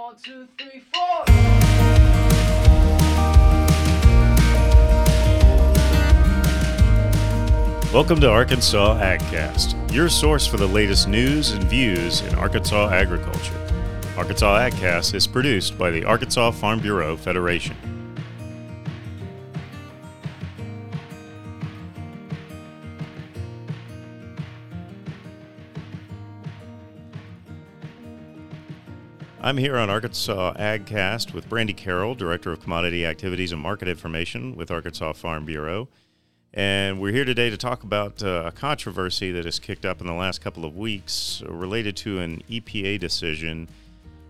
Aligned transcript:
One, 0.00 0.16
two, 0.16 0.48
three, 0.56 0.80
four. 0.94 1.24
Welcome 7.92 8.18
to 8.22 8.30
Arkansas 8.30 8.98
AgCast, 8.98 9.92
your 9.92 10.08
source 10.08 10.46
for 10.46 10.56
the 10.56 10.66
latest 10.66 11.06
news 11.06 11.50
and 11.50 11.62
views 11.64 12.22
in 12.22 12.34
Arkansas 12.36 12.88
agriculture. 12.88 13.60
Arkansas 14.16 14.70
AgCast 14.70 15.12
is 15.12 15.26
produced 15.26 15.76
by 15.76 15.90
the 15.90 16.04
Arkansas 16.04 16.52
Farm 16.52 16.80
Bureau 16.80 17.14
Federation. 17.14 17.76
I'm 29.42 29.56
here 29.56 29.78
on 29.78 29.88
Arkansas 29.88 30.52
AgCast 30.58 31.32
with 31.32 31.48
Brandy 31.48 31.72
Carroll, 31.72 32.14
Director 32.14 32.52
of 32.52 32.60
Commodity 32.60 33.06
Activities 33.06 33.52
and 33.52 33.62
Market 33.62 33.88
Information 33.88 34.54
with 34.54 34.70
Arkansas 34.70 35.14
Farm 35.14 35.46
Bureau. 35.46 35.88
And 36.52 37.00
we're 37.00 37.14
here 37.14 37.24
today 37.24 37.48
to 37.48 37.56
talk 37.56 37.82
about 37.82 38.22
uh, 38.22 38.42
a 38.44 38.52
controversy 38.52 39.32
that 39.32 39.46
has 39.46 39.58
kicked 39.58 39.86
up 39.86 40.02
in 40.02 40.06
the 40.06 40.12
last 40.12 40.42
couple 40.42 40.66
of 40.66 40.76
weeks 40.76 41.42
related 41.48 41.96
to 41.98 42.20
an 42.20 42.42
EPA 42.50 43.00
decision, 43.00 43.66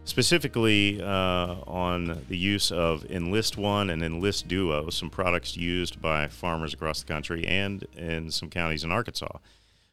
specifically 0.04 1.02
uh, 1.02 1.56
on 1.66 2.23
the 2.29 2.38
use 2.38 2.70
of 2.70 3.04
Enlist 3.10 3.59
One 3.59 3.90
and 3.90 4.04
Enlist 4.04 4.46
Duo, 4.46 4.90
some 4.90 5.10
products 5.10 5.56
used 5.56 6.01
by 6.01 6.29
farmers 6.29 6.73
across 6.73 7.02
the 7.02 7.12
country 7.12 7.45
and 7.48 7.82
in 7.96 8.30
some 8.30 8.48
counties 8.48 8.84
in 8.84 8.92
Arkansas. 8.92 9.38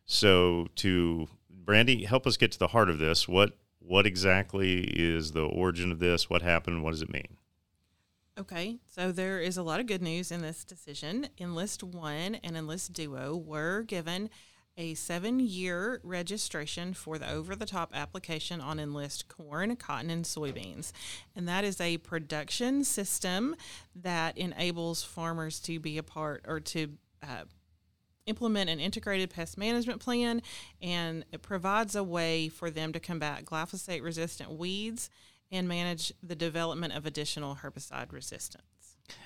So, 0.05 0.67
to 0.75 1.27
Brandy, 1.49 2.05
help 2.05 2.27
us 2.27 2.37
get 2.37 2.51
to 2.51 2.59
the 2.59 2.67
heart 2.67 2.91
of 2.91 2.99
this. 2.99 3.27
What 3.27 3.57
what 3.87 4.05
exactly 4.05 4.81
is 4.81 5.31
the 5.31 5.45
origin 5.45 5.91
of 5.91 5.99
this? 5.99 6.29
What 6.29 6.41
happened? 6.41 6.83
What 6.83 6.91
does 6.91 7.01
it 7.01 7.11
mean? 7.11 7.37
Okay, 8.39 8.77
so 8.85 9.11
there 9.11 9.39
is 9.39 9.57
a 9.57 9.63
lot 9.63 9.79
of 9.79 9.87
good 9.87 10.01
news 10.01 10.31
in 10.31 10.41
this 10.41 10.63
decision. 10.63 11.29
Enlist 11.39 11.83
One 11.83 12.35
and 12.35 12.55
Enlist 12.55 12.93
Duo 12.93 13.35
were 13.35 13.81
given 13.81 14.29
a 14.77 14.93
seven 14.93 15.39
year 15.39 15.99
registration 16.03 16.93
for 16.93 17.17
the 17.17 17.27
over 17.27 17.55
the 17.55 17.65
top 17.65 17.91
application 17.95 18.61
on 18.61 18.79
Enlist 18.79 19.27
corn, 19.27 19.75
cotton, 19.75 20.11
and 20.11 20.23
soybeans. 20.23 20.91
And 21.35 21.47
that 21.47 21.63
is 21.63 21.81
a 21.81 21.97
production 21.97 22.83
system 22.83 23.55
that 23.95 24.37
enables 24.37 25.01
farmers 25.01 25.59
to 25.61 25.79
be 25.79 25.97
a 25.97 26.03
part 26.03 26.45
or 26.47 26.59
to 26.59 26.89
uh, 27.23 27.45
implement 28.27 28.69
an 28.69 28.79
integrated 28.79 29.29
pest 29.31 29.57
management 29.57 29.99
plan 29.99 30.41
and 30.81 31.25
it 31.31 31.41
provides 31.41 31.95
a 31.95 32.03
way 32.03 32.49
for 32.49 32.69
them 32.69 32.93
to 32.93 32.99
combat 32.99 33.45
glyphosate 33.45 34.03
resistant 34.03 34.51
weeds 34.51 35.09
and 35.51 35.67
manage 35.67 36.13
the 36.21 36.35
development 36.35 36.93
of 36.93 37.05
additional 37.05 37.55
herbicide 37.63 38.11
resistance. 38.11 38.63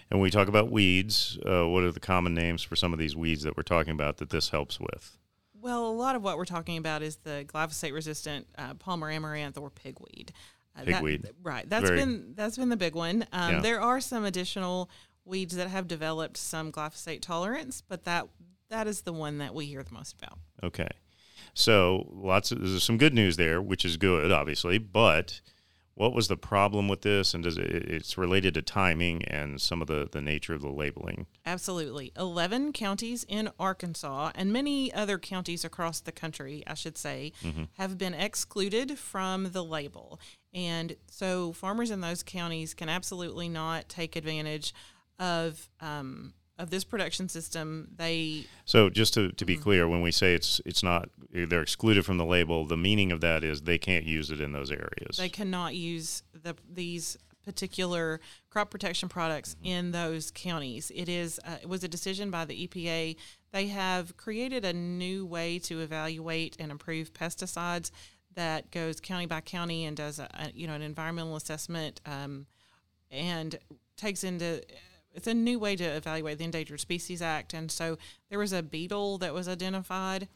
And 0.10 0.20
when 0.20 0.22
we 0.22 0.30
talk 0.32 0.48
about 0.48 0.72
weeds, 0.72 1.40
uh, 1.46 1.68
what 1.68 1.84
are 1.84 1.92
the 1.92 2.00
common 2.00 2.34
names 2.36 2.62
for 2.62 2.76
some 2.76 2.94
of 2.94 3.00
these 3.00 3.16
weeds 3.16 3.42
that 3.44 3.58
we're 3.58 3.64
talking 3.64 3.94
about 3.94 4.18
that 4.18 4.30
this 4.30 4.50
helps 4.50 4.80
with? 4.80 5.18
Well, 5.60 5.88
a 5.88 5.92
lot 5.92 6.16
of 6.16 6.24
what 6.24 6.38
we're 6.38 6.46
talking 6.46 6.78
about 6.78 7.02
is 7.02 7.18
the 7.18 7.46
glyphosate 7.48 7.94
resistant 7.94 8.46
uh, 8.58 8.76
Palmer 8.76 9.10
amaranth 9.10 9.58
or 9.58 9.70
pigweed. 9.72 10.30
Uh, 10.76 10.86
that- 10.86 11.02
Pigweed. 11.02 11.30
right. 11.42 11.68
That's 11.68 11.86
Very- 11.88 12.00
been 12.00 12.34
that's 12.36 12.58
been 12.58 12.70
the 12.70 12.78
big 12.78 12.94
one. 12.96 13.26
Um, 13.32 13.56
Yeah. 13.56 13.62
There 13.62 13.82
are 13.82 14.00
some 14.00 14.24
additional 14.26 14.90
weeds 15.26 15.56
that 15.56 15.70
have 15.70 15.88
developed 15.88 16.38
some 16.38 16.72
glyphosate 16.72 17.22
tolerance, 17.22 17.82
but 17.88 18.04
that 18.06 18.28
that 18.72 18.88
is 18.88 19.02
the 19.02 19.14
one 19.14 19.38
that 19.38 19.54
we 19.54 19.68
hear 19.68 19.84
the 19.84 19.94
most 19.94 20.16
about. 20.22 20.40
Okay. 20.64 20.90
So 21.54 22.08
lots 22.12 22.52
of 22.52 22.60
there's 22.60 22.84
some 22.84 22.98
good 22.98 23.14
news 23.14 23.38
there, 23.38 23.62
which 23.62 23.86
is 23.86 23.98
good, 23.98 24.32
obviously. 24.32 24.78
But 24.78 25.42
what 25.96 26.14
was 26.14 26.30
the 26.30 26.38
problem 26.38 26.88
with 26.88 27.02
this? 27.02 27.34
And 27.34 27.44
does 27.44 27.58
it, 27.58 27.68
it's 27.68 28.18
related 28.18 28.54
to 28.54 28.62
timing 28.62 29.24
and 29.26 29.60
some 29.60 29.82
of 29.82 29.88
the, 29.88 30.08
the 30.10 30.22
nature 30.22 30.54
of 30.54 30.62
the 30.62 30.70
labeling? 30.70 31.28
Absolutely. 31.46 32.14
11 32.18 32.74
counties 32.74 33.26
in 33.28 33.50
Arkansas 33.60 34.32
and 34.34 34.54
many 34.54 34.94
other 34.94 35.20
counties 35.20 35.66
across 35.66 36.00
the 36.00 36.12
country, 36.12 36.64
I 36.66 36.76
should 36.76 36.98
say, 36.98 37.34
have 37.74 37.98
been 37.98 38.14
excluded 38.14 38.98
from 38.98 39.52
the 39.52 39.64
label. 39.64 40.20
And 40.54 40.96
so 41.10 41.52
farmers 41.54 41.92
in 41.92 42.02
those 42.02 42.24
counties 42.24 42.74
can 42.74 42.90
absolutely 42.90 43.50
not 43.50 43.90
take 43.90 44.16
advantage 44.16 44.74
of 45.20 45.70
um, 45.82 46.34
of 46.62 46.70
this 46.70 46.84
production 46.84 47.28
system. 47.28 47.88
They 47.98 48.46
So 48.66 48.90
just 48.90 49.14
to, 49.16 49.32
to 49.32 49.46
be 49.46 49.54
Mm-hmm. 49.56 49.64
clear, 49.64 49.88
when 49.88 50.02
we 50.02 50.12
say 50.12 50.34
it's 50.34 50.62
it's 50.66 50.84
not 50.84 51.10
they're 51.34 51.62
excluded 51.62 52.06
from 52.06 52.18
the 52.18 52.26
label, 52.26 52.66
the 52.66 52.78
meaning 52.78 53.12
of 53.12 53.22
that 53.22 53.44
is 53.44 53.62
they 53.64 53.78
can't 53.78 54.06
use 54.06 54.30
it 54.32 54.40
in 54.42 54.52
those 54.52 54.72
areas. 54.72 55.18
they 55.18 55.30
cannot 55.30 55.76
use 55.76 56.24
the 56.34 56.56
these 56.72 57.18
particular 57.44 58.20
crop 58.52 58.70
protection 58.70 59.10
products 59.10 59.56
in 59.64 59.92
those 59.92 60.32
counties. 60.32 60.92
It 60.94 61.10
is 61.10 61.40
uh, 61.46 61.58
it 61.62 61.68
was 61.70 61.84
a 61.84 61.88
decision 61.88 62.30
by 62.32 62.46
the 62.46 62.68
EPA. 62.68 63.16
They 63.52 63.68
have 63.68 64.16
created 64.16 64.64
a 64.64 64.74
new 64.74 65.26
way 65.26 65.58
to 65.60 65.80
evaluate 65.82 66.56
and 66.60 66.72
improve 66.72 67.14
pesticides 67.14 67.90
that 68.36 68.72
goes 68.72 69.02
county 69.02 69.26
by 69.26 69.42
county 69.42 69.86
and 69.86 69.98
does 69.98 70.20
a, 70.20 70.30
a 70.36 70.52
you 70.54 70.68
know 70.68 70.74
an 70.76 70.82
environmental 70.84 71.36
assessment 71.36 72.00
um, 72.06 72.46
and 73.10 73.58
takes 73.98 74.24
into 74.24 74.62
it's 75.14 75.28
a 75.28 75.34
new 75.34 75.60
way 75.60 75.76
to 75.76 75.84
evaluate 75.84 76.38
the 76.38 76.46
Endangered 76.46 76.80
Species 76.80 77.22
Act. 77.22 77.54
And 77.54 77.72
so 77.72 77.98
there 78.30 78.40
was 78.40 78.54
a 78.54 78.64
beetle 78.64 79.18
that 79.20 79.34
was 79.34 79.48
identified 79.48 80.28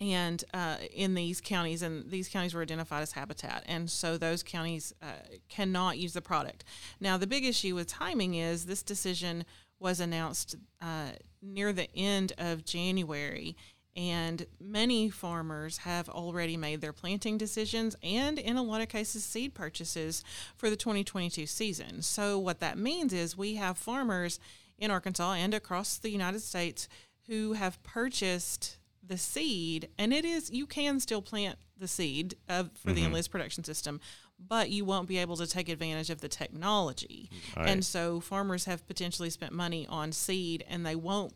and 0.00 0.42
uh, 0.54 0.76
in 0.92 1.14
these 1.14 1.40
counties, 1.40 1.82
and 1.82 2.10
these 2.10 2.28
counties 2.28 2.54
were 2.54 2.62
identified 2.62 3.02
as 3.02 3.12
habitat, 3.12 3.62
and 3.66 3.90
so 3.90 4.16
those 4.16 4.42
counties 4.42 4.94
uh, 5.02 5.12
cannot 5.48 5.98
use 5.98 6.14
the 6.14 6.22
product. 6.22 6.64
Now, 7.00 7.18
the 7.18 7.26
big 7.26 7.44
issue 7.44 7.74
with 7.74 7.86
timing 7.86 8.34
is 8.34 8.64
this 8.64 8.82
decision 8.82 9.44
was 9.78 10.00
announced 10.00 10.56
uh, 10.80 11.10
near 11.42 11.72
the 11.72 11.94
end 11.94 12.32
of 12.38 12.64
January, 12.64 13.56
and 13.96 14.46
many 14.60 15.10
farmers 15.10 15.78
have 15.78 16.08
already 16.08 16.56
made 16.56 16.80
their 16.80 16.92
planting 16.92 17.36
decisions 17.36 17.96
and, 18.02 18.38
in 18.38 18.56
a 18.56 18.62
lot 18.62 18.80
of 18.80 18.88
cases, 18.88 19.24
seed 19.24 19.54
purchases 19.54 20.22
for 20.56 20.70
the 20.70 20.76
2022 20.76 21.46
season. 21.46 22.02
So, 22.02 22.38
what 22.38 22.60
that 22.60 22.78
means 22.78 23.12
is 23.12 23.36
we 23.36 23.56
have 23.56 23.76
farmers 23.76 24.38
in 24.78 24.90
Arkansas 24.90 25.32
and 25.32 25.54
across 25.54 25.98
the 25.98 26.10
United 26.10 26.40
States 26.40 26.88
who 27.26 27.52
have 27.54 27.82
purchased 27.82 28.78
the 29.06 29.18
seed, 29.18 29.88
and 29.98 30.12
it 30.12 30.24
is 30.24 30.50
you 30.50 30.66
can 30.66 31.00
still 31.00 31.22
plant 31.22 31.58
the 31.76 31.88
seed 31.88 32.34
for 32.46 32.52
the 32.52 32.68
mm-hmm. 32.92 33.06
enlist 33.06 33.30
production 33.30 33.64
system, 33.64 34.00
but 34.38 34.70
you 34.70 34.84
won't 34.84 35.08
be 35.08 35.18
able 35.18 35.36
to 35.36 35.46
take 35.46 35.68
advantage 35.68 36.10
of 36.10 36.20
the 36.20 36.28
technology. 36.28 37.28
Right. 37.56 37.68
And 37.68 37.84
so 37.84 38.20
farmers 38.20 38.64
have 38.66 38.86
potentially 38.86 39.30
spent 39.30 39.52
money 39.52 39.86
on 39.88 40.12
seed, 40.12 40.64
and 40.68 40.86
they 40.86 40.94
won't. 40.94 41.32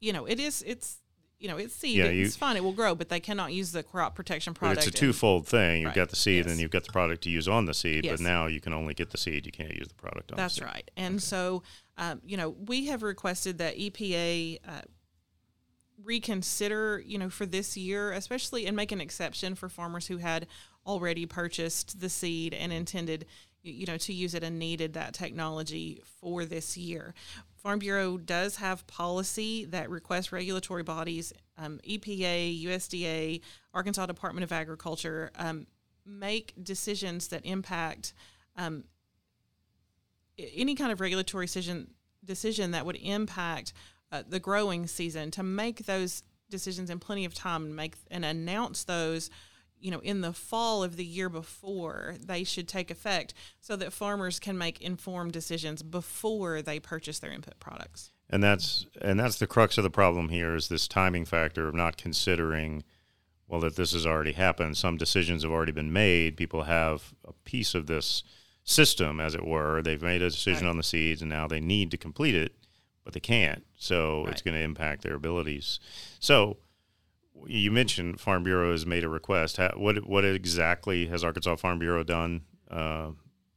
You 0.00 0.12
know, 0.12 0.24
it 0.24 0.40
is 0.40 0.64
it's 0.66 0.98
you 1.42 1.48
know 1.48 1.56
it's 1.56 1.74
seed. 1.74 1.96
Yeah, 1.96 2.04
it's 2.04 2.36
fine. 2.36 2.56
It 2.56 2.62
will 2.62 2.72
grow, 2.72 2.94
but 2.94 3.08
they 3.08 3.18
cannot 3.18 3.52
use 3.52 3.72
the 3.72 3.82
crop 3.82 4.14
protection 4.14 4.54
product. 4.54 4.86
it's 4.86 4.96
a 4.96 5.00
twofold 5.00 5.46
thing. 5.48 5.80
You've 5.82 5.88
Right. 5.88 5.96
got 5.96 6.10
the 6.10 6.16
seed 6.16 6.46
and 6.46 6.60
you've 6.60 6.70
got 6.70 6.84
the 6.84 6.92
product 6.92 7.24
to 7.24 7.30
use 7.30 7.48
on 7.48 7.64
the 7.64 7.74
seed, 7.74 8.04
Yes. 8.04 8.12
but 8.18 8.20
now 8.20 8.46
you 8.46 8.60
can 8.60 8.72
only 8.72 8.94
get 8.94 9.10
the 9.10 9.18
seed. 9.18 9.44
You 9.44 9.50
can't 9.52 9.74
use 9.74 9.88
the 9.88 9.94
product 9.94 10.30
on 10.30 10.36
That's 10.36 10.54
the 10.54 10.60
seed. 10.60 10.66
right. 10.72 10.90
And 10.96 11.20
so, 11.20 11.64
um, 11.98 12.22
you 12.24 12.36
know, 12.36 12.50
we 12.50 12.86
have 12.86 13.02
requested 13.02 13.58
that 13.58 13.76
EPA 13.76 14.60
uh, 14.66 14.82
reconsider, 16.02 17.02
you 17.04 17.18
know, 17.18 17.28
for 17.30 17.46
this 17.46 17.76
year, 17.76 18.12
especially 18.12 18.66
and 18.66 18.76
make 18.76 18.92
an 18.92 19.00
exception 19.00 19.54
for 19.54 19.68
farmers 19.68 20.06
who 20.06 20.18
had 20.18 20.46
already 20.86 21.26
purchased 21.26 22.00
the 22.00 22.08
seed 22.08 22.54
and 22.54 22.72
intended, 22.72 23.26
you 23.62 23.86
know, 23.86 23.96
to 23.96 24.12
use 24.12 24.34
it 24.34 24.42
and 24.42 24.58
needed 24.58 24.94
that 24.94 25.14
technology 25.14 26.00
for 26.20 26.44
this 26.44 26.76
year. 26.76 27.14
Farm 27.62 27.78
Bureau 27.78 28.18
does 28.18 28.56
have 28.56 28.84
policy 28.88 29.64
that 29.66 29.88
requests 29.88 30.32
regulatory 30.32 30.82
bodies, 30.82 31.32
um, 31.56 31.78
EPA, 31.88 32.64
USDA, 32.64 33.40
Arkansas 33.72 34.06
Department 34.06 34.42
of 34.42 34.50
Agriculture, 34.50 35.30
um, 35.36 35.68
make 36.04 36.54
decisions 36.60 37.28
that 37.28 37.46
impact 37.46 38.14
um, 38.56 38.82
any 40.36 40.74
kind 40.74 40.90
of 40.90 41.00
regulatory 41.00 41.46
decision 41.46 41.88
decision 42.24 42.72
that 42.72 42.84
would 42.84 42.96
impact 42.96 43.72
uh, 44.10 44.22
the 44.28 44.40
growing 44.40 44.88
season. 44.88 45.30
To 45.32 45.44
make 45.44 45.86
those 45.86 46.24
decisions 46.50 46.90
in 46.90 46.98
plenty 46.98 47.24
of 47.24 47.32
time 47.32 47.64
and 47.64 47.76
make 47.76 47.94
and 48.10 48.24
announce 48.24 48.84
those 48.84 49.30
you 49.82 49.90
know 49.90 50.00
in 50.00 50.20
the 50.20 50.32
fall 50.32 50.82
of 50.82 50.96
the 50.96 51.04
year 51.04 51.28
before 51.28 52.14
they 52.24 52.44
should 52.44 52.68
take 52.68 52.90
effect 52.90 53.34
so 53.60 53.76
that 53.76 53.92
farmers 53.92 54.38
can 54.38 54.56
make 54.56 54.80
informed 54.80 55.32
decisions 55.32 55.82
before 55.82 56.62
they 56.62 56.78
purchase 56.80 57.18
their 57.18 57.32
input 57.32 57.58
products. 57.58 58.12
And 58.30 58.42
that's 58.42 58.86
and 59.00 59.18
that's 59.20 59.38
the 59.38 59.46
crux 59.46 59.76
of 59.76 59.84
the 59.84 59.90
problem 59.90 60.28
here 60.30 60.54
is 60.54 60.68
this 60.68 60.88
timing 60.88 61.24
factor 61.26 61.68
of 61.68 61.74
not 61.74 61.96
considering 61.96 62.84
well 63.48 63.60
that 63.60 63.76
this 63.76 63.92
has 63.92 64.06
already 64.06 64.32
happened. 64.32 64.76
Some 64.76 64.96
decisions 64.96 65.42
have 65.42 65.52
already 65.52 65.72
been 65.72 65.92
made. 65.92 66.36
People 66.36 66.62
have 66.62 67.12
a 67.26 67.32
piece 67.44 67.74
of 67.74 67.86
this 67.86 68.22
system 68.64 69.20
as 69.20 69.34
it 69.34 69.44
were. 69.44 69.82
They've 69.82 70.00
made 70.00 70.22
a 70.22 70.30
decision 70.30 70.64
Right. 70.66 70.70
on 70.70 70.76
the 70.76 70.82
seeds 70.84 71.20
and 71.20 71.28
now 71.28 71.46
they 71.48 71.60
need 71.60 71.90
to 71.90 71.96
complete 71.96 72.34
it 72.34 72.54
but 73.04 73.12
they 73.14 73.20
can't. 73.20 73.64
So 73.76 74.26
it's 74.26 74.42
going 74.42 74.54
to 74.54 74.62
impact 74.62 75.02
their 75.02 75.14
abilities. 75.16 75.80
So 76.20 76.58
you 77.46 77.70
mentioned 77.70 78.20
Farm 78.20 78.44
Bureau 78.44 78.72
has 78.72 78.86
made 78.86 79.04
a 79.04 79.08
request. 79.08 79.56
How, 79.56 79.70
what 79.76 80.06
what 80.06 80.24
exactly 80.24 81.06
has 81.06 81.24
Arkansas 81.24 81.56
Farm 81.56 81.78
Bureau 81.78 82.02
done 82.02 82.42
uh, 82.70 83.10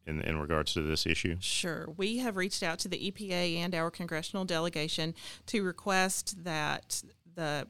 in 0.05 0.21
in 0.21 0.39
regards 0.39 0.73
to 0.73 0.81
this 0.81 1.05
issue? 1.05 1.37
Sure. 1.39 1.87
We 1.97 2.17
have 2.17 2.37
reached 2.37 2.63
out 2.63 2.79
to 2.79 2.87
the 2.87 3.11
EPA 3.11 3.57
and 3.57 3.75
our 3.75 3.91
congressional 3.91 4.45
delegation 4.45 5.13
to 5.47 5.63
request 5.63 6.43
that 6.43 7.03
the 7.35 7.67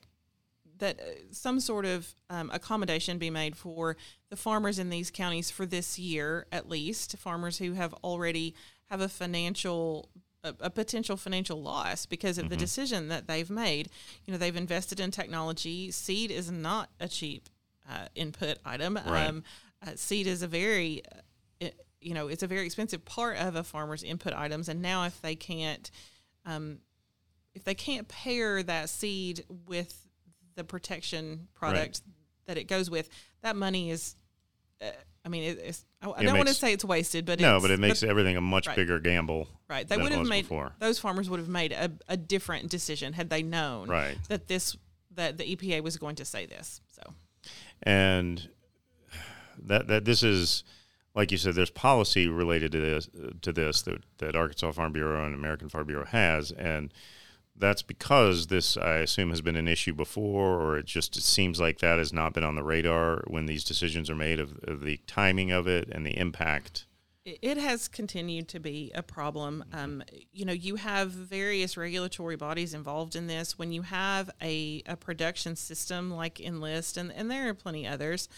that 0.78 1.00
uh, 1.00 1.04
some 1.32 1.60
sort 1.60 1.86
of 1.86 2.14
um, 2.30 2.50
accommodation 2.54 3.18
be 3.18 3.30
made 3.30 3.56
for 3.56 3.96
the 4.30 4.36
farmers 4.36 4.80
in 4.80 4.90
these 4.90 5.10
counties 5.10 5.50
for 5.50 5.66
this 5.66 5.98
year 5.98 6.48
at 6.52 6.68
least 6.68 7.18
farmers 7.18 7.58
who 7.60 7.74
have 7.74 7.94
already 8.04 8.54
have 8.90 9.00
a 9.00 9.08
financial 9.08 10.10
a, 10.46 10.56
a 10.66 10.70
potential 10.70 11.18
financial 11.18 11.62
loss 11.62 12.06
because 12.06 12.38
of 12.38 12.50
the 12.50 12.56
decision 12.58 13.08
that 13.10 13.28
they've 13.28 13.50
made. 13.50 13.90
You 14.26 14.32
know 14.32 14.38
they've 14.38 14.56
invested 14.56 15.00
in 15.00 15.12
technology. 15.12 15.92
Seed 15.92 16.32
is 16.32 16.52
not 16.52 16.90
a 17.00 17.08
cheap 17.08 17.50
uh, 17.90 18.08
input 18.16 18.60
item. 18.64 19.00
Right. 19.06 19.28
um, 19.28 19.44
uh, 19.86 19.92
seed 19.96 20.28
is 20.28 20.44
a 20.44 20.48
very 20.48 21.02
uh, 21.12 21.20
it, 21.60 21.86
you 22.00 22.14
know 22.14 22.28
it's 22.28 22.44
a 22.44 22.48
very 22.48 22.66
expensive 22.66 23.04
part 23.04 23.38
of 23.38 23.56
a 23.56 23.64
farmer's 23.64 24.04
input 24.04 24.34
items. 24.34 24.70
And 24.70 24.82
now 24.82 25.06
if 25.06 25.20
they 25.22 25.36
can't 25.36 25.90
um, 26.46 26.80
if 27.54 27.64
they 27.64 27.76
can't 27.76 28.08
pair 28.08 28.62
that 28.64 28.90
seed 28.90 29.44
with 29.68 30.08
the 30.56 30.64
protection 30.64 31.48
product 31.54 32.02
that 32.46 32.58
it 32.58 32.66
goes 32.66 32.90
with, 32.90 33.10
that 33.42 33.56
money 33.56 33.90
is. 33.90 34.16
I 35.26 35.30
mean, 35.30 35.44
it, 35.44 35.60
it's. 35.64 35.86
I, 36.02 36.12
I 36.12 36.24
don't 36.24 36.38
want 36.38 36.48
to 36.50 36.54
say 36.54 36.72
it's 36.72 36.86
wasted, 36.86 37.26
but 37.26 37.40
No, 37.40 37.56
it's, 37.56 37.64
but 37.64 37.72
it 37.72 37.80
makes 37.80 38.04
everything 38.04 38.38
a 38.38 38.42
much 38.42 38.68
right. 38.68 38.76
bigger 38.76 39.00
gamble. 39.00 39.48
right. 39.68 39.88
They 39.88 39.98
would 39.98 40.12
have 40.12 40.28
made 40.28 40.44
before. 40.44 40.74
those 40.80 41.00
farmers 41.00 41.30
would 41.30 41.40
have 41.40 41.50
made 41.50 41.72
a, 41.72 41.92
a 42.08 42.16
different 42.16 42.70
decision 42.70 43.14
had 43.14 43.30
they 43.32 43.42
known 43.42 43.90
Right. 43.90 44.18
that 44.30 44.48
this 44.48 44.78
that 45.16 45.38
the 45.38 45.56
EPA 45.56 45.82
was 45.82 45.98
going 45.98 46.16
to 46.18 46.26
say 46.26 46.46
this. 46.46 46.82
So 46.92 47.14
and 47.84 48.50
that 49.64 49.88
that 49.88 50.06
this 50.06 50.22
is 50.24 50.64
like 51.16 51.32
you 51.32 51.38
said 51.38 51.56
there's 51.56 51.70
policy 51.70 52.28
related 52.28 52.72
to 52.74 52.80
this 52.82 53.10
to 53.42 53.52
this 53.52 53.82
that, 53.84 54.04
that 54.20 54.36
Arkansas 54.36 54.72
Farm 54.74 54.92
Bureau 54.94 55.26
and 55.26 55.34
American 55.34 55.70
Farm 55.70 55.88
Bureau 55.88 56.06
has 56.06 56.52
and 56.52 56.94
that's 57.58 57.82
because 57.82 58.48
this 58.48 58.78
I 58.78 58.98
assume 58.98 59.30
has 59.30 59.42
been 59.42 59.56
an 59.56 59.68
issue 59.68 59.94
before 59.94 60.62
or 60.62 60.78
it 60.78 60.86
just 60.86 61.16
it 61.18 61.24
seems 61.24 61.60
like 61.60 61.80
that 61.80 62.00
has 62.00 62.12
not 62.12 62.34
been 62.34 62.44
on 62.44 62.56
the 62.56 62.64
radar 62.64 63.24
when 63.28 63.46
these 63.46 63.64
decisions 63.64 64.10
are 64.10 64.16
made 64.16 64.40
of, 64.40 64.60
of 64.64 64.82
the 64.82 65.00
timing 65.08 65.52
of 65.52 65.68
it 65.68 65.90
and 65.92 66.06
the 66.06 66.18
impact 66.18 66.86
it 67.26 67.58
has 67.58 67.88
continued 67.88 68.48
to 68.50 68.60
be 68.60 68.92
a 68.94 69.02
problem. 69.02 69.66
Um, 69.74 70.04
you 70.32 70.46
know, 70.46 70.54
you 70.54 70.76
have 70.76 71.10
various 71.10 71.76
regulatory 71.76 72.36
bodies 72.36 72.76
involved 72.76 73.16
in 73.16 73.26
this. 73.26 73.58
When 73.58 73.72
you 73.72 73.82
have 73.82 74.30
a, 74.44 74.84
a 74.86 74.96
production 74.96 75.56
system 75.56 76.12
like 76.12 76.40
Enlist, 76.40 76.98
and, 76.98 77.12
and 77.12 77.32
there 77.32 77.50
are 77.50 77.56
plenty 77.56 77.88
others, 77.88 78.30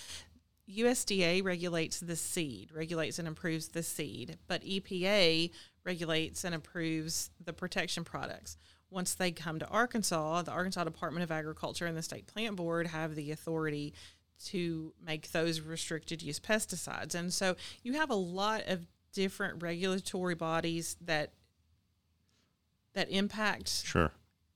USDA 0.70 1.44
regulates 1.44 2.00
the 2.00 2.16
seed, 2.16 2.72
regulates 2.74 3.20
and 3.20 3.28
improves 3.28 3.70
the 3.70 3.84
seed, 3.84 4.38
but 4.48 4.63
EPA 4.63 5.52
regulates 5.84 6.46
and 6.46 6.56
approves 6.56 7.30
the 7.44 7.54
protection 7.54 8.06
products. 8.06 8.58
Once 8.89 9.13
they 9.13 9.31
come 9.31 9.60
to 9.60 9.68
Arkansas, 9.68 10.42
the 10.44 10.51
Arkansas 10.51 10.84
Department 10.86 11.24
of 11.24 11.31
Agriculture 11.31 11.86
and 11.86 11.98
the 11.98 12.01
State 12.01 12.25
Plant 12.28 12.56
Board 12.56 12.88
have 12.88 13.16
the 13.16 13.31
authority 13.31 13.94
to 14.45 14.94
make 15.06 15.31
those 15.31 15.60
restricted 15.62 16.22
use 16.22 16.39
pesticides. 16.39 17.16
And 17.16 17.34
so 17.34 17.56
you 17.84 17.94
have 17.94 18.10
a 18.10 18.16
lot 18.16 18.63
of 18.68 18.86
different 19.13 19.62
regulatory 19.63 20.36
bodies 20.36 20.95
that 21.01 21.31
that 22.94 23.10
impact 23.10 23.69
sure 23.86 24.12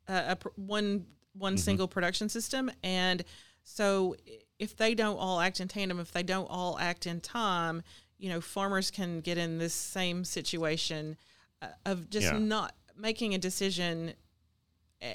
uh, 0.07 0.24
a, 0.30 0.36
pr- 0.36 0.50
one 0.56 1.06
one 1.33 1.57
single 1.57 1.88
production 1.88 2.28
system 2.30 2.69
and 2.83 3.24
so 3.63 4.16
if 4.60 4.75
they 4.75 4.94
don't 4.95 5.18
all 5.18 5.39
act 5.39 5.60
in 5.60 5.68
tandem 5.68 6.00
if 6.00 6.12
they 6.12 6.24
don't 6.24 6.48
all 6.50 6.78
act 6.80 7.06
in 7.07 7.19
time 7.22 7.81
you 8.18 8.30
know 8.30 8.42
farmers 8.42 8.92
can 8.92 9.19
get 9.22 9.38
in 9.38 9.57
this 9.57 9.74
same 9.74 10.24
situation 10.24 11.18
uh, 11.62 11.68
of 11.86 12.10
just 12.10 12.25
Yeah. 12.31 12.38
not 12.39 12.74
making 13.01 13.33
a 13.33 13.38
decision 13.38 14.13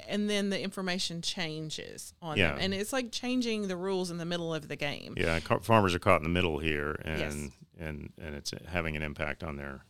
and 0.09 0.29
then 0.29 0.49
the 0.49 0.61
information 0.61 1.21
changes 1.21 2.13
on 2.21 2.37
Yeah. 2.37 2.49
them 2.51 2.57
and 2.61 2.73
it's 2.73 2.91
like 2.91 3.11
changing 3.11 3.67
the 3.69 3.77
rules 3.77 4.11
in 4.11 4.17
the 4.17 4.25
middle 4.25 4.53
of 4.53 4.67
the 4.67 4.75
game 4.75 5.13
yeah 5.17 5.39
farmers 5.61 5.95
are 5.95 5.99
caught 5.99 6.17
in 6.17 6.23
the 6.23 6.29
middle 6.29 6.59
here 6.59 6.99
and 7.05 7.19
Yes. 7.19 7.33
and 7.79 8.11
and 8.19 8.35
it's 8.35 8.51
having 8.67 8.95
an 8.97 9.01
impact 9.03 9.43
on 9.43 9.55
their 9.55 9.85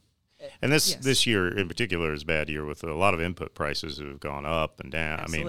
and 0.62 0.72
this 0.72 0.92
yes. 0.92 1.04
this 1.04 1.26
year 1.26 1.48
in 1.48 1.68
particular 1.68 2.14
is 2.14 2.22
a 2.22 2.26
bad 2.28 2.48
year 2.48 2.64
with 2.64 2.84
a 2.84 2.94
lot 2.94 3.16
of 3.16 3.20
input 3.22 3.56
prices 3.56 3.98
that 3.98 4.08
have 4.08 4.20
gone 4.20 4.46
up 4.46 4.80
and 4.80 4.92
down 4.92 5.20
I 5.20 5.28
mean 5.28 5.48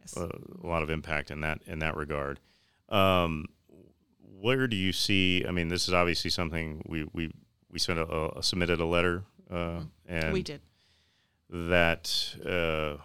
yes. 0.00 0.16
a, 0.16 0.28
a 0.62 0.66
lot 0.66 0.82
of 0.82 0.90
impact 0.90 1.30
in 1.30 1.40
that 1.42 1.60
in 1.66 1.78
that 1.78 1.96
regard. 1.96 2.40
Um, 2.88 3.46
where 4.40 4.66
do 4.66 4.76
you 4.76 4.92
see? 4.92 5.44
I 5.48 5.52
mean, 5.52 5.68
this 5.68 5.88
is 5.88 5.94
obviously 5.94 6.30
something 6.30 6.82
we 6.86 7.08
we 7.14 7.30
we 7.70 7.78
sent 7.78 7.98
a, 7.98 8.38
a 8.38 8.42
submitted 8.42 8.78
a 8.80 8.84
letter, 8.84 9.22
uh, 9.50 9.80
and 10.06 10.24
Mm-hmm. 10.24 10.32
we 10.32 10.42
did 10.42 10.60
that. 11.54 12.36
Uh, 12.44 13.02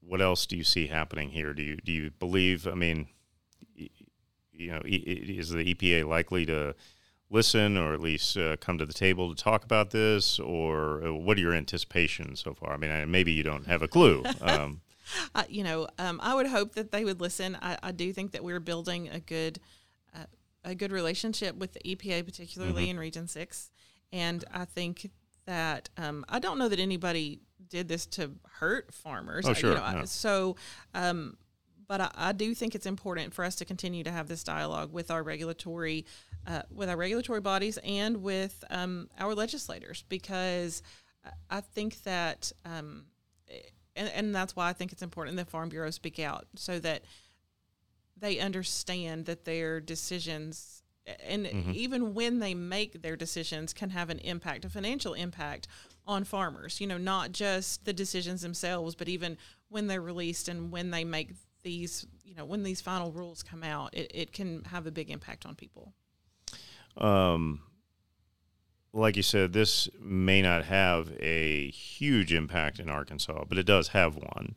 what 0.00 0.22
else 0.22 0.46
do 0.46 0.56
you 0.56 0.64
see 0.64 0.86
happening 0.86 1.30
here? 1.30 1.52
Do 1.52 1.62
you 1.62 1.76
do 1.76 1.92
you 1.92 2.10
believe? 2.18 2.66
I 2.66 2.74
mean, 2.74 3.08
you 4.58 4.70
know, 4.72 4.80
is 4.84 5.50
the 5.50 5.74
EPA 5.74 6.06
likely 6.06 6.46
to 6.46 6.74
listen 7.30 7.76
or 7.76 7.92
at 7.92 8.00
least 8.00 8.36
uh, 8.36 8.56
come 8.56 8.78
to 8.78 8.86
the 8.86 8.92
table 8.92 9.34
to 9.34 9.42
talk 9.42 9.64
about 9.64 9.90
this, 9.90 10.38
or 10.38 11.06
uh, 11.06 11.12
what 11.12 11.36
are 11.36 11.40
your 11.40 11.52
anticipations 11.52 12.40
so 12.40 12.54
far? 12.54 12.72
I 12.72 12.76
mean, 12.76 13.10
maybe 13.10 13.32
you 13.32 13.42
don't 13.42 13.66
have 13.66 13.82
a 13.82 13.88
clue. 13.88 14.24
Um, 14.40 14.80
I, 15.34 15.44
you 15.48 15.62
know, 15.62 15.88
um, 15.98 16.20
I 16.22 16.34
would 16.34 16.46
hope 16.46 16.74
that 16.74 16.90
they 16.90 17.04
would 17.04 17.20
listen. 17.20 17.56
I, 17.60 17.76
I 17.82 17.92
do 17.92 18.12
think 18.12 18.32
that 18.32 18.42
we're 18.42 18.60
building 18.60 19.08
a 19.08 19.20
good, 19.20 19.60
uh, 20.14 20.24
a 20.64 20.74
good 20.74 20.90
relationship 20.90 21.56
with 21.56 21.74
the 21.74 21.80
EPA, 21.80 22.24
particularly 22.24 22.84
Mm-hmm. 22.84 22.90
in 22.90 22.98
Region 22.98 23.28
Six, 23.28 23.70
and 24.12 24.44
I 24.52 24.64
think 24.64 25.10
that 25.44 25.90
um, 25.96 26.24
I 26.28 26.38
don't 26.38 26.58
know 26.58 26.68
that 26.68 26.80
anybody 26.80 27.40
did 27.68 27.88
this 27.88 28.06
to 28.06 28.32
hurt 28.58 28.92
farmers. 28.92 29.44
Oh, 29.46 29.48
I- 29.48 29.52
you 29.52 29.60
sure, 29.60 29.74
know, 29.74 29.82
I- 29.82 30.04
so, 30.04 30.56
um, 30.94 31.36
but 31.86 32.00
I, 32.00 32.10
I 32.14 32.32
do 32.32 32.54
think 32.54 32.74
it's 32.74 32.86
important 32.86 33.32
for 33.34 33.44
us 33.44 33.54
to 33.56 33.64
continue 33.64 34.04
to 34.04 34.10
have 34.10 34.28
this 34.28 34.44
dialogue 34.44 34.92
with 34.92 35.10
our 35.10 35.22
regulatory, 35.22 36.04
uh, 36.46 36.62
with 36.70 36.88
our 36.90 36.96
regulatory 36.96 37.40
bodies 37.40 37.78
and 37.84 38.18
with 38.22 38.62
um, 38.70 39.08
our 39.18 39.34
legislators 39.34 40.04
because 40.08 40.82
I- 41.50 41.60
think 41.60 42.02
that. 42.02 42.52
Um, 42.64 43.06
and, 43.96 44.08
and 44.14 44.34
that's 44.34 44.54
why 44.54 44.68
I 44.68 44.72
think 44.74 44.92
it's 44.92 45.02
important 45.02 45.36
that 45.38 45.48
Farm 45.48 45.70
Bureau 45.70 45.90
speak 45.90 46.20
out 46.20 46.46
so 46.54 46.78
that 46.78 47.02
they 48.16 48.38
understand 48.38 49.24
that 49.26 49.44
their 49.44 49.80
decisions 49.80 50.82
and 51.26 51.46
even 51.74 52.12
when 52.14 52.38
they 52.38 52.52
make 52.54 53.00
their 53.02 53.16
decisions 53.16 53.72
can 53.72 53.90
have 53.90 54.10
an 54.10 54.18
impact, 54.18 54.64
a 54.66 54.68
financial 54.68 55.14
impact 55.14 55.66
on 56.08 56.24
farmers. 56.24 56.80
You 56.80 56.88
know, 56.88 56.98
not 56.98 57.30
just 57.30 57.84
the 57.84 57.92
decisions 57.92 58.42
themselves, 58.42 58.96
but 58.96 59.08
even 59.08 59.36
when 59.68 59.86
they're 59.86 60.00
released 60.00 60.48
and 60.48 60.72
when 60.72 60.90
they 60.90 61.04
make 61.04 61.30
these, 61.62 62.06
you 62.24 62.34
know, 62.34 62.44
when 62.44 62.62
these 62.64 62.80
final 62.80 63.12
rules 63.12 63.42
come 63.44 63.62
out, 63.62 63.94
it, 63.94 64.10
it 64.14 64.32
can 64.32 64.64
have 64.64 64.86
a 64.86 64.90
big 64.90 65.10
impact 65.10 65.46
on 65.46 65.54
people. 65.54 65.92
um, 66.96 67.60
like 68.94 69.16
you 69.16 69.22
said, 69.22 69.52
this 69.52 69.86
may 70.00 70.40
not 70.40 70.64
have 70.64 71.12
a 71.20 71.70
huge 71.70 72.32
impact 72.32 72.78
in 72.80 72.88
Arkansas, 72.88 73.44
but 73.46 73.58
it 73.58 73.66
does 73.66 73.88
have 73.88 74.16
one. 74.16 74.54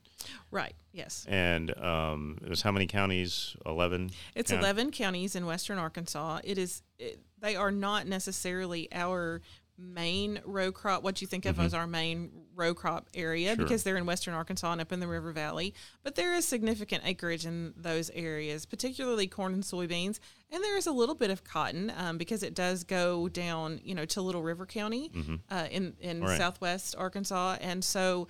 Right. 0.51 0.73
Yes. 0.93 1.25
And 1.27 1.77
um, 1.77 2.37
it 2.41 2.49
was 2.49 2.61
how 2.61 2.71
many 2.71 2.87
counties? 2.87 3.57
Eleven. 3.65 4.09
It's. 4.33 4.49
11 4.49 4.91
counties 4.91 5.35
in 5.35 5.45
western 5.45 5.77
Arkansas. 5.77 6.39
It 6.45 6.57
is 6.57 6.81
it, 6.97 7.19
they 7.39 7.57
are 7.57 7.71
not 7.71 8.07
necessarily 8.07 8.87
our 8.93 9.41
main 9.81 10.39
row 10.45 10.71
crop 10.71 11.01
what 11.03 11.21
you 11.21 11.27
think 11.27 11.45
of 11.45 11.59
as 11.59 11.73
our 11.73 11.87
main 11.87 12.29
row 12.55 12.73
crop 12.73 13.07
area 13.13 13.51
Mm-hmm. 13.51 13.55
Sure. 13.61 13.65
because 13.65 13.83
they're 13.83 13.97
in 13.97 14.05
western 14.05 14.33
Arkansas 14.33 14.71
and 14.71 14.81
up 14.81 14.91
in 14.91 14.99
the 14.99 15.07
River 15.07 15.31
Valley, 15.31 15.73
but 16.03 16.15
there 16.15 16.35
is 16.35 16.45
significant 16.45 17.03
acreage 17.05 17.45
in 17.45 17.73
those 17.75 18.09
areas, 18.11 18.65
particularly 18.65 19.25
corn 19.27 19.53
and 19.53 19.63
soybeans, 19.63 20.19
and 20.51 20.63
there 20.63 20.77
is 20.77 20.85
a 20.85 20.91
little 20.91 21.15
bit 21.15 21.31
of 21.31 21.43
cotton 21.43 21.91
um, 21.97 22.17
because 22.17 22.43
it 22.43 22.53
does 22.53 22.83
go 22.83 23.27
down, 23.29 23.79
you 23.83 23.95
know, 23.95 24.05
to 24.05 24.21
Little 24.21 24.43
River 24.43 24.65
County 24.65 25.11
uh, 25.49 25.67
in 25.71 25.95
in 25.99 26.17
Mm-hmm. 26.17 26.25
Right. 26.27 26.37
southwest 26.37 26.95
Arkansas, 26.97 27.57
and 27.61 27.83
so 27.83 28.27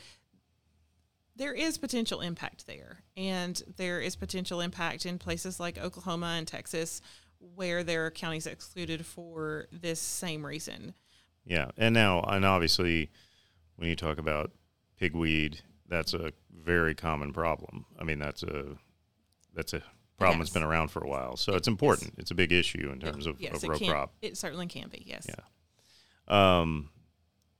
there 1.36 1.53
is 1.53 1.77
potential 1.77 2.22
impact 2.22 2.67
there, 2.67 3.03
and 3.17 3.62
there 3.77 4.00
is 4.01 4.15
potential 4.15 4.62
impact 4.62 5.05
in 5.05 5.17
places 5.17 5.60
like 5.60 5.77
Oklahoma 5.77 6.36
and 6.38 6.48
Texas, 6.48 7.01
where 7.55 7.84
there 7.84 8.05
are 8.05 8.12
counties 8.12 8.46
excluded 8.46 9.05
for 9.05 9.67
this 9.72 10.00
same 10.00 10.46
reason. 10.46 10.93
Yeah, 11.45 11.71
and 11.77 11.93
now 11.93 12.21
and 12.21 12.45
obviously, 12.45 13.10
when 13.75 13.89
you 13.89 13.95
talk 13.95 14.17
about 14.17 14.51
pigweed, 15.00 15.62
that's 15.88 16.13
a 16.13 16.33
very 16.51 16.93
common 16.95 17.33
problem. 17.33 17.86
I 18.00 18.03
mean, 18.03 18.19
that's 18.19 18.43
a 18.43 18.77
that's 19.53 19.74
a 19.74 19.81
problem 20.17 20.39
that's 20.39 20.51
been 20.51 20.63
around 20.63 20.89
for 20.89 21.03
a 21.03 21.07
while, 21.07 21.36
so 21.36 21.55
it's 21.55 21.67
important. 21.67 22.13
It's 22.17 22.31
a 22.31 22.36
big 22.36 22.51
issue 22.51 22.91
in 22.93 23.00
terms 23.00 23.25
of, 23.25 23.41
yes, 23.41 23.57
of 23.57 23.63
it 23.63 23.69
row 23.69 23.77
can. 23.77 23.89
crop. 23.89 24.13
It 24.21 24.38
certainly 24.38 24.67
can 24.67 24.88
be. 24.89 25.03
Yes. 25.05 25.27
Yeah. 25.27 25.41
Um, 26.60 26.89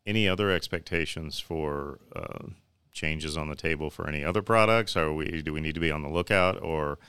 any 0.06 0.28
other 0.30 0.52
expectations 0.52 1.40
for 1.40 2.00
uh, 2.16 2.50
changes 2.92 3.36
on 3.36 3.50
the 3.50 3.56
table 3.56 3.90
for 3.90 4.08
any 4.08 4.24
other 4.24 4.42
products? 4.44 4.96
Are 4.96 5.12
we 5.12 5.42
do 5.42 5.54
we 5.54 5.60
need 5.62 5.74
to 5.74 5.82
be 5.82 5.92
on 5.92 6.04
the 6.04 6.10
lookout, 6.10 6.62
or 6.62 7.00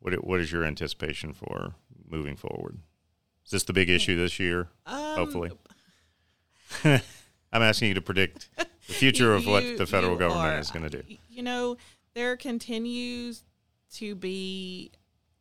What 0.00 0.24
what 0.24 0.40
is 0.40 0.52
your 0.52 0.64
anticipation 0.64 1.32
for 1.32 1.74
moving 2.08 2.36
forward? 2.36 2.78
Is 3.44 3.52
this 3.52 3.64
the 3.64 3.72
big 3.72 3.88
issue 3.88 4.16
this 4.16 4.38
year? 4.38 4.68
Um, 4.86 5.16
hopefully, 5.16 5.50
I'm 6.84 7.62
asking 7.62 7.88
you 7.88 7.94
to 7.94 8.00
predict 8.02 8.48
the 8.56 8.92
future 8.92 9.34
of 9.34 9.46
what 9.46 9.76
the 9.76 9.86
federal 9.86 10.16
government 10.16 10.54
are. 10.54 10.58
is 10.58 10.70
going 10.70 10.88
to 10.88 11.02
do. 11.02 11.02
You 11.28 11.42
know, 11.42 11.76
there 12.14 12.36
continues 12.36 13.42
to 13.94 14.14
be 14.14 14.92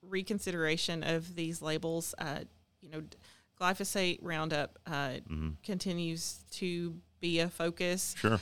reconsideration 0.01 1.03
of 1.03 1.35
these 1.35 1.61
labels. 1.61 2.15
Uh, 2.17 2.39
you 2.81 2.89
know, 2.89 3.03
glyphosate 3.61 4.19
Roundup 4.21 4.79
uh, 4.87 4.91
Mm-hmm. 5.29 5.49
continues 5.63 6.39
to 6.51 6.95
be 7.19 7.39
a 7.39 7.49
focus. 7.49 8.15
Sure. 8.17 8.39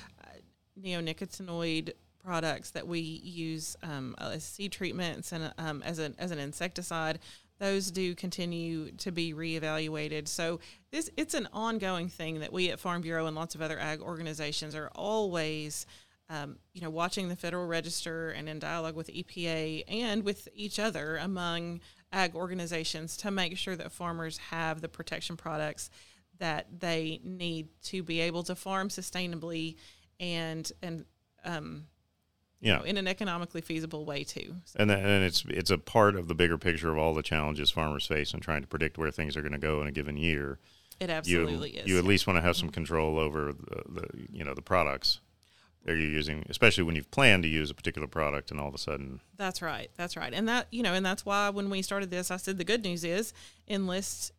neonicotinoid 0.82 1.91
products 2.24 2.72
that 2.72 2.88
we 2.88 3.00
use 3.00 3.75
um, 3.84 4.15
as 4.20 4.44
seed 4.44 4.72
treatments 4.72 5.32
and 5.32 5.51
um, 5.58 5.82
as 5.84 5.98
an 6.00 6.13
as 6.20 6.32
an 6.32 6.39
insecticide, 6.39 7.20
those 7.60 7.92
do 7.92 8.16
continue 8.16 8.92
to 8.92 9.12
be 9.12 9.34
reevaluated. 9.34 10.28
So 10.28 10.60
this 10.92 11.10
it's 11.18 11.34
an 11.34 11.48
ongoing 11.54 12.10
thing 12.10 12.40
that 12.40 12.54
we 12.54 12.70
at 12.70 12.80
Farm 12.80 13.02
Bureau 13.02 13.26
and 13.26 13.36
lots 13.36 13.56
of 13.56 13.62
other 13.62 13.80
ag 13.80 14.02
organizations 14.02 14.76
are 14.76 14.92
always. 14.96 15.86
Um, 16.30 16.58
you 16.74 16.82
know, 16.82 16.90
watching 16.90 17.30
the 17.30 17.38
Federal 17.38 17.68
Register 17.68 18.32
and 18.32 18.50
in 18.50 18.60
dialogue 18.60 18.98
with 18.98 19.08
EPA 19.08 19.86
and 19.88 20.26
with 20.26 20.50
each 20.54 20.78
other 20.78 21.16
among 21.16 21.80
ag 22.12 22.36
organizations 22.36 23.16
to 23.16 23.32
make 23.32 23.58
sure 23.58 23.78
that 23.78 23.94
farmers 23.94 24.38
have 24.38 24.82
the 24.82 24.90
protection 24.90 25.38
products 25.38 25.90
that 26.40 26.68
they 26.80 27.20
need 27.24 27.70
to 27.84 28.04
be 28.04 28.20
able 28.20 28.44
to 28.44 28.56
farm 28.56 28.90
sustainably 28.90 29.76
and 30.20 30.72
and 30.82 31.06
um, 31.44 31.86
you 32.60 32.70
Yeah. 32.72 32.78
know, 32.78 32.84
in 32.84 32.98
an 32.98 33.08
economically 33.08 33.62
feasible 33.62 34.06
way 34.06 34.24
too. 34.24 34.56
So, 34.66 34.78
And 34.80 34.90
that, 34.90 35.00
and 35.00 35.24
it's 35.24 35.44
it's 35.48 35.70
a 35.72 35.78
part 35.78 36.16
of 36.16 36.28
the 36.28 36.36
bigger 36.36 36.58
picture 36.58 36.90
of 36.92 36.98
all 36.98 37.14
the 37.14 37.24
challenges 37.24 37.70
farmers 37.72 38.06
face 38.08 38.34
in 38.34 38.40
trying 38.40 38.62
to 38.62 38.68
predict 38.68 38.98
where 38.98 39.12
things 39.12 39.38
are 39.38 39.42
going 39.42 39.52
to 39.54 39.58
go 39.58 39.82
in 39.82 39.88
a 39.88 39.92
given 39.92 40.18
year. 40.18 40.60
it 41.00 41.10
You 41.10 41.16
absolutely 41.16 41.72
is. 41.78 41.88
you 41.88 41.98
at 41.98 42.04
least 42.04 42.26
want 42.28 42.38
to 42.38 42.42
have 42.42 42.56
some 42.58 42.68
mm-hmm. 42.70 42.74
control 42.74 43.20
over 43.20 43.54
the, 43.54 43.84
the 43.88 44.08
you 44.32 44.44
know 44.44 44.54
the 44.54 44.62
products 44.62 45.20
that 45.86 45.94
you're 45.94 46.02
using, 46.10 46.46
especially 46.50 46.84
when 46.84 46.96
you've 46.96 47.10
planned 47.12 47.44
to 47.44 47.50
use 47.50 47.70
a 47.72 47.74
particular 47.74 48.08
product, 48.08 48.52
and 48.52 48.60
all 48.60 48.68
of 48.68 48.76
a 48.76 48.78
sudden, 48.78 49.22
That's 49.38 49.62
right. 49.62 49.90
That's 49.96 50.18
right. 50.18 50.34
And 50.34 50.48
that 50.50 50.68
you 50.72 50.84
know, 50.84 50.94
and 50.94 51.06
that's 51.06 51.26
why 51.26 51.50
when 51.50 51.70
we 51.70 51.82
started 51.82 52.12
this, 52.12 52.30
I 52.32 52.38
said 52.38 52.58
the 52.58 52.66
good 52.66 52.84
news 52.84 53.04
is 53.06 53.34
Enlist 53.70 54.34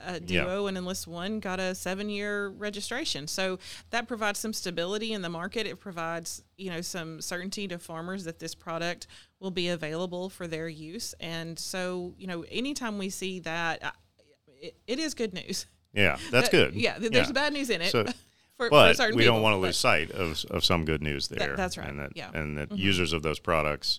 uh, 0.00 0.18
Yeah. 0.26 0.44
Duo 0.44 0.66
and 0.66 0.76
Enlist 0.76 1.06
One 1.06 1.40
got 1.40 1.60
a 1.60 1.74
seven-year 1.74 2.48
registration, 2.48 3.26
so 3.28 3.58
that 3.90 4.08
provides 4.08 4.38
some 4.38 4.52
stability 4.52 5.12
in 5.12 5.22
the 5.22 5.28
market. 5.28 5.66
It 5.66 5.80
provides 5.80 6.42
you 6.56 6.70
know 6.70 6.80
some 6.80 7.20
certainty 7.20 7.68
to 7.68 7.78
farmers 7.78 8.24
that 8.24 8.38
this 8.38 8.54
product 8.54 9.06
will 9.40 9.50
be 9.50 9.68
available 9.68 10.28
for 10.30 10.46
their 10.46 10.68
use. 10.68 11.14
And 11.20 11.58
so 11.58 12.14
you 12.18 12.26
know, 12.26 12.44
anytime 12.50 12.98
we 12.98 13.10
see 13.10 13.40
that, 13.40 13.94
it, 14.60 14.76
it 14.86 14.98
is 14.98 15.14
good 15.14 15.32
news. 15.34 15.66
yeah, 15.92 16.18
that's 16.30 16.48
Uh, 16.48 16.52
good. 16.52 16.74
Yeah, 16.74 16.98
there's 16.98 17.28
Yeah. 17.28 17.32
bad 17.32 17.52
news 17.52 17.70
in 17.70 17.80
it. 17.82 17.90
So- 17.92 18.04
for, 18.56 18.66
for 18.66 18.70
but 18.70 18.96
certain 18.96 19.16
we 19.16 19.24
don't 19.24 19.42
want 19.42 19.54
to 19.54 19.58
lose 19.58 19.76
sight 19.76 20.10
of, 20.12 20.44
of 20.50 20.64
some 20.64 20.84
good 20.84 21.02
news 21.02 21.26
there. 21.28 21.56
that's 21.56 21.76
right, 21.76 21.88
And 21.88 21.98
that, 21.98 22.12
yeah. 22.16 22.26
Mm-hmm. 22.28 22.36
and 22.36 22.58
that 22.58 22.72
users 22.78 23.12
of 23.12 23.22
those 23.24 23.40
products 23.40 23.98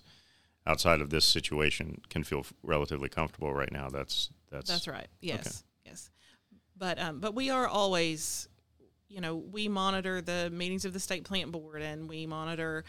outside 0.66 1.00
of 1.02 1.10
this 1.10 1.24
situation 1.26 2.00
can 2.08 2.24
feel 2.24 2.38
f- 2.40 2.52
relatively 2.62 3.08
comfortable 3.10 3.52
right 3.52 3.70
now. 3.70 3.88
That's 3.90 4.30
that's 4.50 4.70
That's 4.70 4.88
right. 4.88 5.06
Yes. 5.20 5.62
Yes. 5.86 6.10
But 6.76 6.98
um, 6.98 7.20
but 7.20 7.34
we 7.34 7.48
are 7.48 7.66
always, 7.66 8.48
you 9.08 9.20
know, 9.20 9.36
we 9.36 9.66
monitor 9.68 10.20
the 10.20 10.50
meetings 10.50 10.84
of 10.84 10.92
the 10.92 11.00
state 11.00 11.24
plant 11.24 11.52
board, 11.52 11.80
and 11.80 12.08
we 12.08 12.26
monitor, 12.26 12.84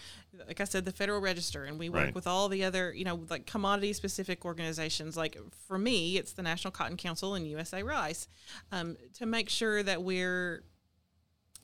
like 0.47 0.59
I 0.59 0.65
said, 0.65 0.83
the 0.83 0.91
Federal 0.91 1.21
Register, 1.21 1.63
and 1.63 1.79
we 1.79 1.87
work 1.89 2.05
Right. 2.05 2.15
with 2.15 2.27
all 2.27 2.49
the 2.49 2.63
other, 2.65 2.93
you 2.93 3.05
know, 3.05 3.21
like 3.29 3.45
commodity 3.45 3.93
specific 3.93 4.43
organizations. 4.43 5.15
Like 5.15 5.37
for 5.67 5.77
me, 5.77 6.17
it's 6.17 6.33
the 6.33 6.41
National 6.41 6.71
Cotton 6.71 6.97
Council 6.97 7.35
and 7.35 7.47
USA 7.47 7.81
Rice, 7.83 8.27
um, 8.71 8.97
to 9.13 9.25
make 9.25 9.47
sure 9.49 9.83
that 9.83 10.03
we're 10.03 10.63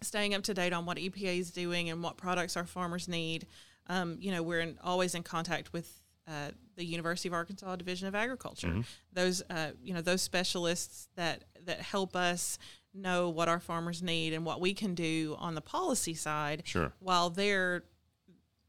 staying 0.02 0.34
up 0.34 0.44
to 0.44 0.54
date 0.54 0.74
on 0.74 0.86
what 0.86 0.98
EPA 0.98 1.40
is 1.40 1.52
doing 1.52 1.90
and 1.90 2.04
what 2.04 2.18
products 2.18 2.56
our 2.56 2.66
farmers 2.66 3.08
need. 3.08 3.48
Um, 3.88 4.18
you 4.20 4.32
know, 4.32 4.44
we're 4.44 4.62
in, 4.62 4.78
always 4.84 5.14
in 5.16 5.24
contact 5.24 5.74
with 5.74 6.00
uh, 6.28 6.50
the 6.76 6.86
University 6.86 7.28
of 7.30 7.34
Arkansas 7.34 7.76
Division 7.76 8.08
of 8.08 8.16
Agriculture. 8.16 8.84
Those, 9.12 9.44
uh, 9.50 9.72
you 9.84 9.94
know, 9.94 10.02
those 10.02 10.22
specialists 10.22 11.08
that 11.16 11.44
that 11.66 11.82
help 11.82 12.16
us 12.16 12.58
know 12.94 13.30
what 13.30 13.50
our 13.50 13.60
farmers 13.60 14.04
need 14.04 14.34
and 14.34 14.46
what 14.46 14.62
we 14.62 14.74
can 14.74 14.94
do 14.94 15.36
on 15.40 15.56
the 15.56 15.62
policy 15.62 16.14
side. 16.14 16.64
Sure. 16.66 16.94
While 17.00 17.30
they're 17.30 17.84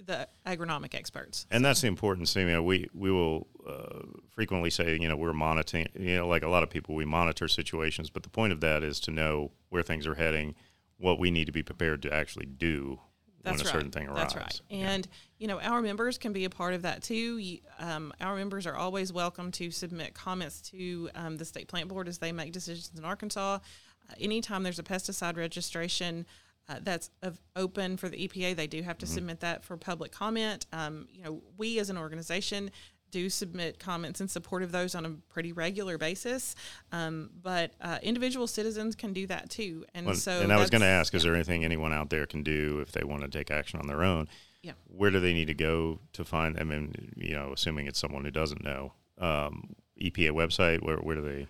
the 0.05 0.29
agronomic 0.47 0.95
experts. 0.95 1.47
And 1.51 1.65
that's 1.65 1.81
the 1.81 1.87
important 1.87 2.29
thing. 2.29 2.49
You 2.49 2.55
know, 2.55 2.63
we 2.63 2.89
we 2.93 3.11
will 3.11 3.47
uh, 3.67 4.01
frequently 4.31 4.71
say, 4.71 4.99
you 5.01 5.09
know, 5.09 5.17
we're 5.17 5.33
monitoring. 5.33 5.89
You 5.95 6.17
know, 6.17 6.29
like 6.29 6.43
a 6.43 6.49
lot 6.49 6.63
of 6.63 6.71
people, 6.71 6.95
we 6.95 7.05
monitor 7.05 7.49
situations. 7.49 8.11
But 8.11 8.23
the 8.23 8.31
point 8.31 8.53
of 8.53 8.61
that 8.61 8.83
is 8.83 9.01
to 9.01 9.11
know 9.11 9.53
where 9.69 9.83
things 9.83 10.07
are 10.07 10.17
heading, 10.17 10.55
what 10.99 11.19
we 11.19 11.31
need 11.31 11.47
to 11.47 11.53
be 11.53 11.63
prepared 11.63 12.03
to 12.03 12.13
actually 12.13 12.47
do 12.47 13.01
That's 13.45 13.59
when 13.59 13.67
a 13.67 13.69
right. 13.69 13.73
certain 13.73 13.91
thing 13.91 14.09
arrives. 14.09 14.35
That's 14.35 14.37
right. 14.37 14.61
And 14.71 15.07
you 15.39 15.47
know, 15.47 15.61
our 15.61 15.83
members 15.83 16.19
can 16.19 16.33
be 16.33 16.45
a 16.45 16.51
part 16.51 16.75
of 16.75 16.83
that 16.83 17.03
too. 17.03 17.59
Um, 17.79 18.13
our 18.21 18.37
members 18.37 18.67
are 18.67 18.77
always 18.77 19.13
welcome 19.13 19.51
to 19.53 19.71
submit 19.71 20.15
comments 20.15 20.61
to 20.71 21.11
um, 21.15 21.37
the 21.37 21.45
state 21.45 21.69
plant 21.69 21.89
board 21.89 22.09
as 22.09 22.19
they 22.19 22.33
make 22.33 22.53
decisions 22.53 22.91
in 22.97 23.05
Arkansas. 23.05 23.57
Uh, 23.57 24.15
anytime 24.21 24.63
there's 24.63 24.79
a 24.79 24.85
pesticide 24.85 25.37
registration. 25.37 26.27
Uh, 26.67 26.77
that's 26.81 27.11
of, 27.21 27.39
open 27.57 27.99
for 27.99 28.09
the 28.09 28.27
EPA. 28.27 28.57
They 28.57 28.67
do 28.67 28.81
have 28.81 28.97
to 28.97 29.07
submit 29.07 29.41
that 29.41 29.63
for 29.63 29.77
public 29.77 30.13
comment. 30.13 30.65
Um, 30.73 31.09
you 31.13 31.23
know, 31.23 31.43
we 31.59 31.79
as 31.79 31.91
an 31.91 31.99
organization 31.99 32.71
do 33.15 33.31
submit 33.31 33.79
comments 33.79 34.21
in 34.21 34.27
support 34.27 34.65
of 34.65 34.73
those 34.73 34.97
on 34.97 35.07
a 35.07 35.11
pretty 35.33 35.53
regular 35.53 35.97
basis. 35.97 36.57
Um, 36.91 37.31
but 37.41 37.73
uh, 37.81 37.99
individual 38.03 38.49
citizens 38.49 38.97
can 38.97 39.13
do 39.13 39.29
that 39.29 39.51
too. 39.51 39.85
And 39.95 40.07
Well, 40.07 40.17
so, 40.17 40.41
and 40.41 40.53
I 40.53 40.57
was 40.57 40.69
going 40.69 40.81
to 40.81 40.89
ask, 40.89 41.15
is 41.15 41.23
there 41.23 41.33
anything 41.33 41.65
anyone 41.65 41.93
out 41.93 42.11
there 42.11 42.27
can 42.27 42.43
do 42.43 42.81
if 42.81 42.91
they 42.91 43.05
want 43.05 43.23
to 43.23 43.29
take 43.29 43.53
action 43.53 43.79
on 43.79 43.87
their 43.87 44.03
own? 44.03 44.29
Yeah. 44.63 44.73
Where 44.89 45.13
do 45.13 45.21
they 45.21 45.33
need 45.33 45.47
to 45.47 45.55
go 45.55 46.01
to 46.15 46.25
find? 46.25 46.59
I 46.59 46.65
mean, 46.65 47.13
you 47.17 47.35
know, 47.35 47.53
assuming 47.53 47.87
it's 47.87 48.01
someone 48.01 48.25
who 48.25 48.33
doesn't 48.33 48.65
know, 48.65 48.95
um, 49.19 49.77
EPA 50.03 50.31
website. 50.31 50.83
Where 50.83 50.97
where 50.97 51.15
do 51.15 51.23
they? 51.23 51.47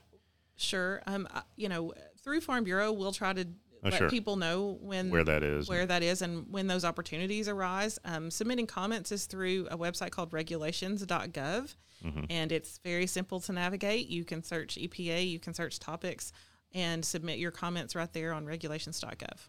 Sure. 0.57 1.03
Um, 1.07 1.27
you 1.57 1.71
know, 1.71 1.95
through 2.23 2.43
Farm 2.43 2.65
Bureau, 2.65 2.93
we'll 2.93 3.13
try 3.13 3.33
to 3.33 3.47
Oh, 3.85 3.91
let 3.91 3.99
sure. 3.99 4.09
people 4.11 4.37
know 4.37 4.79
when 4.81 5.11
Where 5.11 5.25
that 5.25 5.43
is. 5.43 5.69
where 5.69 5.85
that 5.87 6.03
is 6.03 6.23
and 6.23 6.47
when 6.51 6.67
those 6.67 6.85
opportunities 6.85 7.49
arise. 7.49 7.99
Um, 8.05 8.31
submitting 8.31 8.67
comments 8.67 9.13
is 9.13 9.27
through 9.27 9.69
a 9.71 9.77
website 9.77 10.11
called 10.11 10.33
regulations.gov, 10.33 11.75
Mm-hmm. 12.05 12.25
and 12.29 12.53
it's 12.53 12.79
very 12.85 13.07
simple 13.07 13.41
to 13.41 13.53
navigate. 13.53 14.09
You 14.09 14.25
can 14.25 14.43
search 14.43 14.77
EPA, 14.77 15.27
you 15.27 15.39
can 15.39 15.55
search 15.55 15.79
topics, 15.79 16.33
and 16.73 17.03
submit 17.03 17.39
your 17.39 17.51
comments 17.51 17.95
right 17.95 18.13
there 18.13 18.33
on 18.35 18.45
regulations.gov. 18.45 19.49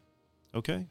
Okay. 0.54 0.86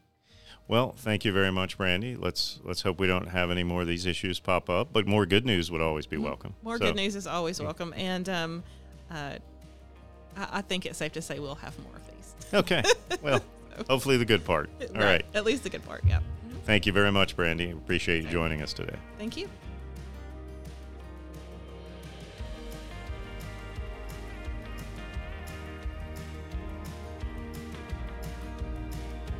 Well, 0.67 0.91
thank 0.97 1.25
you 1.25 1.31
very 1.31 1.51
much, 1.51 1.77
Brandy. 1.77 2.15
Let's 2.15 2.59
let's 2.63 2.81
hope 2.81 2.99
we 2.99 3.07
don't 3.07 3.27
have 3.29 3.49
any 3.51 3.63
more 3.63 3.81
of 3.81 3.87
these 3.87 4.05
issues 4.05 4.39
pop 4.39 4.69
up, 4.69 4.93
but 4.93 5.07
more 5.07 5.25
good 5.25 5.45
news 5.45 5.71
would 5.71 5.81
always 5.81 6.05
be 6.05 6.17
welcome. 6.17 6.51
Mm-hmm. 6.51 6.67
More 6.67 6.77
So, 6.77 6.85
good 6.85 6.95
news 6.95 7.15
is 7.15 7.25
always 7.25 7.59
welcome, 7.61 7.93
and 7.97 8.27
um, 8.29 8.63
uh, 9.09 9.37
I, 10.35 10.47
I 10.53 10.61
think 10.61 10.85
it's 10.85 10.97
safe 10.99 11.13
to 11.13 11.21
say 11.21 11.39
we'll 11.39 11.55
have 11.55 11.77
more 11.83 11.95
of 11.95 12.05
these. 12.05 12.14
Okay. 12.53 12.83
Well, 13.21 13.41
hopefully 13.89 14.17
the 14.17 14.25
good 14.25 14.45
part. 14.45 14.69
All 14.95 15.01
right. 15.01 15.25
At 15.33 15.45
least 15.45 15.63
the 15.63 15.69
good 15.69 15.85
part. 15.85 16.03
Yeah. 16.05 16.19
Thank 16.65 16.85
you 16.85 16.91
very 16.93 17.11
much, 17.11 17.35
Brandy. 17.35 17.71
Appreciate 17.71 18.23
you 18.23 18.29
joining 18.29 18.61
us 18.61 18.73
today. 18.73 18.95
Thank 19.17 19.37
you. 19.37 19.49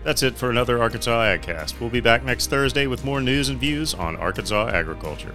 That's 0.03 0.21
it 0.21 0.37
for 0.37 0.51
another 0.51 0.79
Arkansas 0.79 1.35
AgCast. 1.35 1.79
We'll 1.79 1.89
be 1.89 1.99
back 1.99 2.23
next 2.23 2.51
Thursday 2.51 2.85
with 2.85 3.03
more 3.03 3.19
news 3.21 3.49
and 3.49 3.59
views 3.59 3.95
on 3.95 4.15
Arkansas 4.15 4.67
agriculture. 4.67 5.33